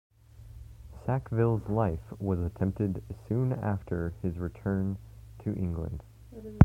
Sackville's 1.05 1.69
life 1.69 2.11
was 2.19 2.39
attempted 2.39 3.03
soon 3.29 3.53
after 3.53 4.15
his 4.23 4.39
return 4.39 4.97
to 5.43 5.53
England. 5.53 6.01